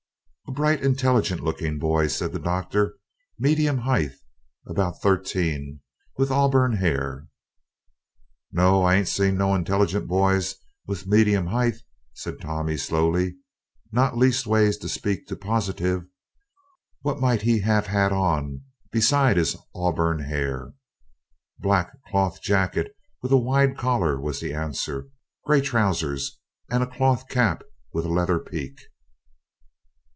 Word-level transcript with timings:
"A 0.47 0.53
bright 0.53 0.83
intelligent 0.83 1.39
looking 1.41 1.79
boy," 1.79 2.07
said 2.07 2.33
the 2.33 2.39
Doctor, 2.39 2.97
"medium 3.39 3.77
height, 3.77 4.11
about 4.67 5.01
thirteen, 5.01 5.79
with 6.17 6.29
auburn 6.29 6.73
hair." 6.73 7.29
"No, 8.51 8.83
I 8.83 8.95
ain't 8.95 9.07
seen 9.07 9.37
no 9.37 9.55
intelligent 9.55 10.09
boys 10.09 10.55
with 10.85 11.07
median 11.07 11.47
'eight," 11.47 11.75
said 12.13 12.41
Tommy 12.41 12.75
slowly, 12.75 13.37
"not 13.93 14.17
leastways, 14.17 14.75
to 14.79 14.89
speak 14.89 15.25
to 15.27 15.37
positive. 15.37 16.03
What 16.99 17.21
might 17.21 17.43
he 17.43 17.63
'ave 17.63 17.87
on, 18.11 18.51
now, 18.53 18.59
besides 18.91 19.37
his 19.37 19.55
oburn 19.73 20.19
'air?" 20.19 20.73
"Black 21.59 21.97
cloth 22.07 22.41
jacket, 22.41 22.93
with 23.21 23.31
a 23.31 23.37
wide 23.37 23.77
collar," 23.77 24.19
was 24.19 24.41
the 24.41 24.53
answer; 24.53 25.07
"grey 25.45 25.61
trousers, 25.61 26.41
and 26.69 26.83
a 26.83 26.87
cloth 26.87 27.29
cap 27.29 27.63
with 27.93 28.03
a 28.03 28.09
leather 28.11 28.37
peak." 28.37 28.81